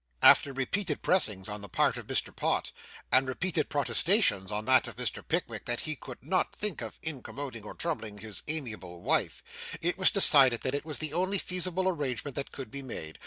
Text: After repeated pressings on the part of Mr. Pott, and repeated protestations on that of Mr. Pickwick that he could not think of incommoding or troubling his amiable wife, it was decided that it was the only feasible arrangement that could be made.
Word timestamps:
After 0.23 0.51
repeated 0.51 1.03
pressings 1.03 1.47
on 1.47 1.61
the 1.61 1.69
part 1.69 1.95
of 1.95 2.07
Mr. 2.07 2.35
Pott, 2.35 2.71
and 3.11 3.27
repeated 3.27 3.69
protestations 3.69 4.51
on 4.51 4.65
that 4.65 4.87
of 4.87 4.95
Mr. 4.95 5.21
Pickwick 5.23 5.65
that 5.67 5.81
he 5.81 5.95
could 5.95 6.17
not 6.23 6.55
think 6.55 6.81
of 6.81 6.97
incommoding 7.03 7.63
or 7.65 7.75
troubling 7.75 8.17
his 8.17 8.41
amiable 8.47 9.03
wife, 9.03 9.43
it 9.79 9.99
was 9.99 10.09
decided 10.09 10.61
that 10.61 10.73
it 10.73 10.85
was 10.85 10.97
the 10.97 11.13
only 11.13 11.37
feasible 11.37 11.87
arrangement 11.87 12.33
that 12.35 12.51
could 12.51 12.71
be 12.71 12.81
made. 12.81 13.19